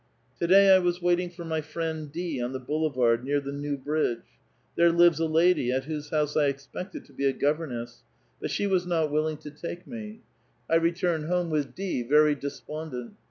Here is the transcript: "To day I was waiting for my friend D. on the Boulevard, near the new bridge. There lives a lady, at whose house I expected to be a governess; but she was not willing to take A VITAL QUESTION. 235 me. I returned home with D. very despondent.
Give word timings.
"To 0.39 0.47
day 0.47 0.73
I 0.73 0.79
was 0.79 0.99
waiting 0.99 1.29
for 1.29 1.45
my 1.45 1.61
friend 1.61 2.11
D. 2.11 2.41
on 2.41 2.53
the 2.53 2.59
Boulevard, 2.59 3.23
near 3.23 3.39
the 3.39 3.51
new 3.51 3.77
bridge. 3.77 4.25
There 4.75 4.91
lives 4.91 5.19
a 5.19 5.27
lady, 5.27 5.71
at 5.71 5.83
whose 5.85 6.09
house 6.09 6.35
I 6.35 6.45
expected 6.47 7.05
to 7.05 7.13
be 7.13 7.27
a 7.27 7.33
governess; 7.33 8.01
but 8.41 8.49
she 8.49 8.65
was 8.65 8.87
not 8.87 9.11
willing 9.11 9.37
to 9.37 9.51
take 9.51 9.81
A 9.81 9.83
VITAL 9.83 9.83
QUESTION. 9.85 10.21
235 10.69 10.73
me. 10.73 10.75
I 10.75 10.75
returned 10.83 11.25
home 11.25 11.51
with 11.51 11.75
D. 11.75 12.01
very 12.01 12.33
despondent. 12.33 13.13